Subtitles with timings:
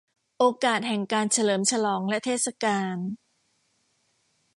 [0.39, 2.97] โอกาสแห่งการเฉลิมฉลองและเทศกาล